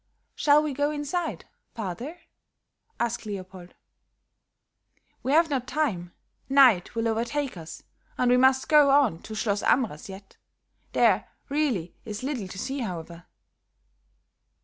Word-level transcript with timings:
"Shall 0.33 0.63
we 0.63 0.73
go 0.73 0.89
inside, 0.89 1.45
father?" 1.75 2.17
asked 2.99 3.23
Leopold. 3.27 3.75
"We 5.21 5.31
have 5.31 5.51
not 5.51 5.67
time; 5.67 6.13
night 6.49 6.95
will 6.95 7.07
overtake 7.07 7.55
us, 7.55 7.83
and 8.17 8.31
we 8.31 8.37
must 8.37 8.67
go 8.67 8.89
on 8.89 9.21
to 9.21 9.35
Schloss 9.35 9.61
Amras 9.61 10.09
yet. 10.09 10.37
There 10.93 11.29
really 11.49 11.93
is 12.03 12.23
little 12.23 12.47
to 12.47 12.57
see, 12.57 12.79
however." 12.79 13.27